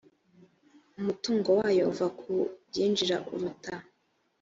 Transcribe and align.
umutungo 0.99 1.49
wayo 1.59 1.83
uva 1.91 2.07
ku 2.19 2.33
byinjira 2.67 3.15
uruta 3.33 3.73